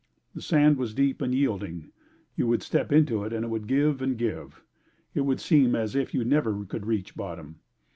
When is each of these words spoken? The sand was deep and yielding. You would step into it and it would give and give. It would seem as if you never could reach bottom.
The 0.33 0.41
sand 0.41 0.77
was 0.77 0.95
deep 0.95 1.21
and 1.21 1.31
yielding. 1.35 1.91
You 2.35 2.47
would 2.47 2.63
step 2.63 2.91
into 2.91 3.23
it 3.23 3.31
and 3.31 3.45
it 3.45 3.49
would 3.49 3.67
give 3.67 4.01
and 4.01 4.17
give. 4.17 4.63
It 5.13 5.21
would 5.21 5.39
seem 5.39 5.75
as 5.75 5.95
if 5.95 6.11
you 6.11 6.25
never 6.25 6.65
could 6.65 6.87
reach 6.87 7.15
bottom. 7.15 7.57